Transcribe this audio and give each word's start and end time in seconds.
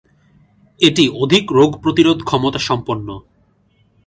এটি 0.79 1.03
অধিক 1.23 1.45
রোগ 1.51 1.69
প্রতিরোধ 1.83 2.19
ক্ষমতা 2.23 2.59
সম্পন্ন। 2.59 3.07